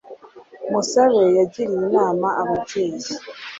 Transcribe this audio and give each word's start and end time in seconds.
Musabe 0.71 1.23
yagiriye 1.37 1.81
inama 1.89 2.27
ababyeyi 2.41 3.09